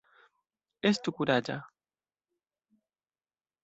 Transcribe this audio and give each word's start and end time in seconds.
Estu 0.91 1.13
kuraĝa! 1.19 1.59